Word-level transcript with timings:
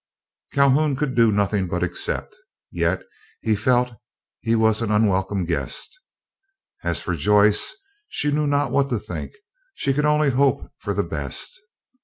Calhoun 0.53 0.95
could 0.95 1.13
do 1.13 1.31
nothing 1.31 1.67
but 1.67 1.83
accept, 1.83 2.35
yet 2.71 3.03
he 3.41 3.55
felt 3.55 3.91
he 4.39 4.55
was 4.55 4.81
an 4.81 4.89
unwelcome 4.89 5.45
guest. 5.45 5.99
As 6.83 6.99
for 6.99 7.15
Joyce, 7.15 7.75
she 8.07 8.31
knew 8.31 8.47
not 8.47 8.71
what 8.71 8.89
to 8.89 8.97
think; 8.97 9.33
she 9.75 9.93
could 9.93 10.07
only 10.07 10.31
hope 10.31 10.71
for 10.79 10.95
the 10.95 11.03
best. 11.03 11.51